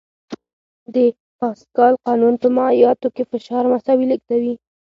[0.95, 0.95] د
[1.39, 4.53] پاسکال قانون په مایعاتو کې فشار مساوي لېږدوي.